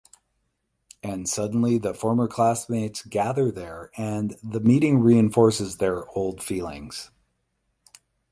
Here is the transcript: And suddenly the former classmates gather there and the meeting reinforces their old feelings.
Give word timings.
And 1.03 1.29
suddenly 1.29 1.77
the 1.77 1.93
former 1.93 2.27
classmates 2.27 3.03
gather 3.05 3.51
there 3.51 3.91
and 3.95 4.35
the 4.41 4.59
meeting 4.59 4.97
reinforces 4.99 5.77
their 5.77 6.07
old 6.17 6.41
feelings. 6.41 7.11